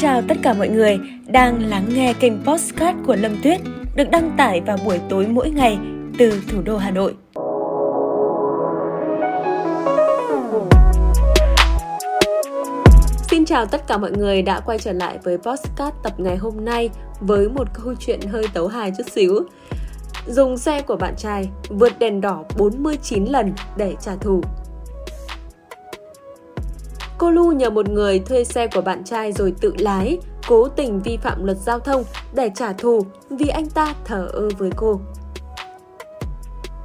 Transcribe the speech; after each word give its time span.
chào 0.00 0.22
tất 0.28 0.36
cả 0.42 0.52
mọi 0.52 0.68
người 0.68 0.98
đang 1.26 1.68
lắng 1.68 1.84
nghe 1.94 2.12
kênh 2.20 2.44
Postcard 2.44 2.98
của 3.06 3.16
Lâm 3.16 3.36
Tuyết, 3.42 3.60
được 3.96 4.10
đăng 4.10 4.34
tải 4.38 4.60
vào 4.60 4.76
buổi 4.84 5.00
tối 5.08 5.26
mỗi 5.26 5.50
ngày 5.50 5.78
từ 6.18 6.42
thủ 6.48 6.62
đô 6.62 6.76
Hà 6.76 6.90
Nội. 6.90 7.14
Xin 13.30 13.44
chào 13.44 13.66
tất 13.66 13.86
cả 13.86 13.98
mọi 13.98 14.10
người 14.10 14.42
đã 14.42 14.60
quay 14.60 14.78
trở 14.78 14.92
lại 14.92 15.18
với 15.24 15.38
Postcard 15.38 15.96
tập 16.02 16.12
ngày 16.18 16.36
hôm 16.36 16.64
nay 16.64 16.90
với 17.20 17.48
một 17.48 17.68
câu 17.72 17.94
chuyện 18.00 18.20
hơi 18.20 18.44
tấu 18.54 18.68
hài 18.68 18.92
chút 18.98 19.10
xíu. 19.12 19.40
Dùng 20.26 20.56
xe 20.56 20.82
của 20.82 20.96
bạn 20.96 21.14
trai 21.16 21.48
vượt 21.68 21.98
đèn 21.98 22.20
đỏ 22.20 22.44
49 22.58 23.24
lần 23.24 23.52
để 23.76 23.94
trả 24.00 24.16
thù. 24.16 24.42
Cô 27.20 27.30
Lu 27.30 27.52
nhờ 27.52 27.70
một 27.70 27.88
người 27.88 28.18
thuê 28.18 28.44
xe 28.44 28.66
của 28.66 28.80
bạn 28.80 29.04
trai 29.04 29.32
rồi 29.32 29.54
tự 29.60 29.74
lái, 29.78 30.18
cố 30.48 30.68
tình 30.68 31.00
vi 31.00 31.16
phạm 31.16 31.44
luật 31.44 31.56
giao 31.56 31.78
thông 31.78 32.04
để 32.34 32.50
trả 32.54 32.72
thù 32.72 33.00
vì 33.30 33.48
anh 33.48 33.66
ta 33.66 33.94
thờ 34.04 34.28
ơ 34.32 34.48
với 34.58 34.70
cô. 34.76 35.00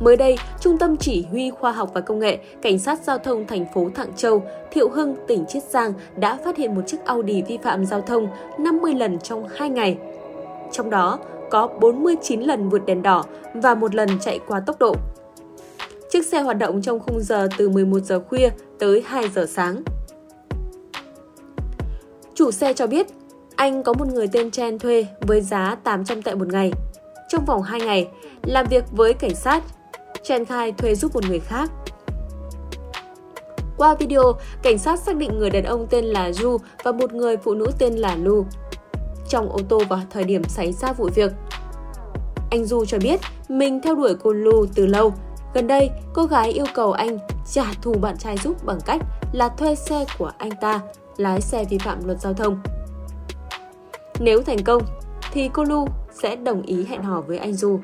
Mới 0.00 0.16
đây, 0.16 0.38
Trung 0.60 0.78
tâm 0.78 0.96
Chỉ 0.96 1.26
huy 1.30 1.50
Khoa 1.50 1.72
học 1.72 1.90
và 1.94 2.00
Công 2.00 2.18
nghệ, 2.18 2.38
Cảnh 2.62 2.78
sát 2.78 3.00
Giao 3.02 3.18
thông 3.18 3.46
thành 3.46 3.66
phố 3.74 3.88
Thạng 3.94 4.16
Châu, 4.16 4.42
Thiệu 4.70 4.88
Hưng, 4.90 5.16
tỉnh 5.26 5.44
Chiết 5.48 5.62
Giang 5.62 5.92
đã 6.16 6.38
phát 6.44 6.56
hiện 6.56 6.74
một 6.74 6.82
chiếc 6.86 7.04
Audi 7.04 7.42
vi 7.42 7.58
phạm 7.62 7.84
giao 7.84 8.00
thông 8.00 8.28
50 8.58 8.94
lần 8.94 9.18
trong 9.18 9.48
2 9.56 9.70
ngày. 9.70 9.98
Trong 10.72 10.90
đó, 10.90 11.18
có 11.50 11.68
49 11.80 12.40
lần 12.40 12.68
vượt 12.68 12.86
đèn 12.86 13.02
đỏ 13.02 13.24
và 13.54 13.74
một 13.74 13.94
lần 13.94 14.08
chạy 14.20 14.40
qua 14.46 14.60
tốc 14.60 14.78
độ. 14.78 14.94
Chiếc 16.10 16.26
xe 16.26 16.40
hoạt 16.40 16.58
động 16.58 16.82
trong 16.82 17.00
khung 17.00 17.20
giờ 17.20 17.48
từ 17.58 17.68
11 17.68 17.98
giờ 18.00 18.20
khuya 18.28 18.50
tới 18.78 19.02
2 19.06 19.28
giờ 19.28 19.46
sáng. 19.48 19.82
Chủ 22.38 22.50
xe 22.50 22.72
cho 22.72 22.86
biết, 22.86 23.06
anh 23.56 23.82
có 23.82 23.92
một 23.92 24.06
người 24.08 24.28
tên 24.32 24.50
Chen 24.50 24.78
thuê 24.78 25.06
với 25.20 25.40
giá 25.40 25.76
800 25.84 26.22
tệ 26.22 26.34
một 26.34 26.48
ngày. 26.48 26.72
Trong 27.28 27.44
vòng 27.44 27.62
2 27.62 27.80
ngày, 27.80 28.08
làm 28.42 28.66
việc 28.70 28.84
với 28.90 29.14
cảnh 29.14 29.34
sát, 29.34 29.62
Chen 30.22 30.44
khai 30.44 30.72
thuê 30.72 30.94
giúp 30.94 31.14
một 31.14 31.24
người 31.28 31.40
khác. 31.40 31.70
Qua 33.76 33.94
video, 33.94 34.22
cảnh 34.62 34.78
sát 34.78 35.00
xác 35.00 35.16
định 35.16 35.38
người 35.38 35.50
đàn 35.50 35.64
ông 35.64 35.86
tên 35.90 36.04
là 36.04 36.30
Ju 36.30 36.58
và 36.84 36.92
một 36.92 37.12
người 37.12 37.36
phụ 37.36 37.54
nữ 37.54 37.66
tên 37.78 37.94
là 37.94 38.16
Lu. 38.16 38.46
Trong 39.28 39.48
ô 39.52 39.58
tô 39.68 39.80
vào 39.88 40.00
thời 40.10 40.24
điểm 40.24 40.44
xảy 40.44 40.72
ra 40.72 40.92
vụ 40.92 41.08
việc, 41.14 41.32
anh 42.50 42.64
Du 42.64 42.84
cho 42.84 42.98
biết 42.98 43.20
mình 43.48 43.80
theo 43.82 43.94
đuổi 43.94 44.14
cô 44.22 44.32
Lu 44.32 44.66
từ 44.74 44.86
lâu. 44.86 45.14
Gần 45.54 45.66
đây, 45.66 45.90
cô 46.14 46.24
gái 46.24 46.50
yêu 46.50 46.66
cầu 46.74 46.92
anh 46.92 47.18
trả 47.52 47.64
thù 47.82 47.94
bạn 47.94 48.16
trai 48.18 48.36
giúp 48.38 48.64
bằng 48.64 48.78
cách 48.86 49.00
là 49.32 49.48
thuê 49.48 49.74
xe 49.74 50.04
của 50.18 50.30
anh 50.38 50.52
ta 50.60 50.80
lái 51.18 51.40
xe 51.40 51.64
vi 51.70 51.78
phạm 51.78 52.06
luật 52.06 52.20
giao 52.20 52.34
thông. 52.34 52.60
Nếu 54.20 54.42
thành 54.42 54.64
công, 54.64 54.82
thì 55.32 55.50
cô 55.52 55.64
Lu 55.64 55.86
sẽ 56.12 56.36
đồng 56.36 56.62
ý 56.62 56.84
hẹn 56.84 57.02
hò 57.02 57.20
với 57.20 57.38
anh 57.38 57.54
Du. 57.54 57.80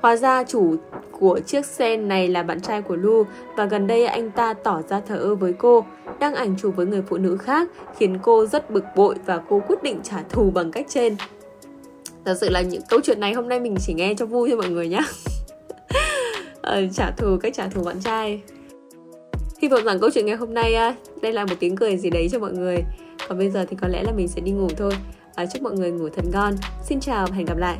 Hóa 0.00 0.16
ra 0.16 0.44
chủ 0.44 0.74
của 1.10 1.40
chiếc 1.46 1.66
xe 1.66 1.96
này 1.96 2.28
là 2.28 2.42
bạn 2.42 2.60
trai 2.60 2.82
của 2.82 2.96
Lu 2.96 3.24
và 3.56 3.64
gần 3.64 3.86
đây 3.86 4.06
anh 4.06 4.30
ta 4.30 4.54
tỏ 4.54 4.82
ra 4.88 5.00
thờ 5.00 5.16
ơ 5.16 5.34
với 5.34 5.52
cô, 5.52 5.84
đăng 6.20 6.34
ảnh 6.34 6.56
chụp 6.58 6.76
với 6.76 6.86
người 6.86 7.02
phụ 7.02 7.16
nữ 7.16 7.36
khác 7.36 7.68
khiến 7.98 8.18
cô 8.22 8.46
rất 8.46 8.70
bực 8.70 8.84
bội 8.96 9.14
và 9.26 9.40
cô 9.48 9.62
quyết 9.68 9.82
định 9.82 10.00
trả 10.02 10.22
thù 10.28 10.50
bằng 10.50 10.70
cách 10.70 10.86
trên. 10.88 11.16
Thật 12.24 12.34
sự 12.40 12.48
là 12.50 12.60
những 12.60 12.82
câu 12.88 13.00
chuyện 13.04 13.20
này 13.20 13.32
hôm 13.32 13.48
nay 13.48 13.60
mình 13.60 13.74
chỉ 13.80 13.94
nghe 13.94 14.14
cho 14.18 14.26
vui 14.26 14.50
thôi 14.50 14.58
mọi 14.58 14.70
người 14.70 14.88
nhé. 14.88 15.00
Ờ, 16.62 16.82
trả 16.94 17.10
thù 17.10 17.36
cách 17.42 17.54
trả 17.54 17.68
thù 17.68 17.84
bạn 17.84 18.00
trai 18.04 18.42
vọng 19.72 19.84
rằng 19.84 20.00
câu 20.00 20.10
chuyện 20.14 20.26
ngày 20.26 20.36
hôm 20.36 20.54
nay 20.54 20.74
đây 21.22 21.32
là 21.32 21.44
một 21.44 21.54
tiếng 21.60 21.76
cười 21.76 21.96
gì 21.96 22.10
đấy 22.10 22.28
cho 22.32 22.38
mọi 22.38 22.52
người. 22.52 22.76
Còn 23.28 23.38
bây 23.38 23.50
giờ 23.50 23.64
thì 23.70 23.76
có 23.80 23.88
lẽ 23.88 24.02
là 24.02 24.12
mình 24.12 24.28
sẽ 24.28 24.40
đi 24.40 24.52
ngủ 24.52 24.68
thôi. 24.76 24.92
À, 25.34 25.46
chúc 25.46 25.62
mọi 25.62 25.72
người 25.72 25.90
ngủ 25.90 26.08
thật 26.08 26.24
ngon. 26.32 26.54
Xin 26.84 27.00
chào 27.00 27.26
và 27.26 27.36
hẹn 27.36 27.46
gặp 27.46 27.58
lại. 27.58 27.78